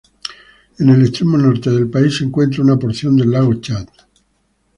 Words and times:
En 0.79 0.89
el 0.89 1.03
extremo 1.03 1.37
norte 1.37 1.69
del 1.69 1.87
país 1.87 2.17
se 2.17 2.23
encuentra 2.23 2.63
una 2.63 2.75
porción 2.75 3.15
del 3.17 3.29
lago 3.29 3.53
Chad. 3.61 3.85